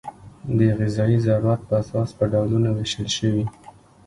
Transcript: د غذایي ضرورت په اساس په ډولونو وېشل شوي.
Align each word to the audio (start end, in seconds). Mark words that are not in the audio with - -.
د 0.57 0.59
غذایي 0.79 1.17
ضرورت 1.27 1.61
په 1.69 1.73
اساس 1.81 2.09
په 2.17 2.23
ډولونو 2.31 2.69
وېشل 2.73 3.07
شوي. 3.17 3.45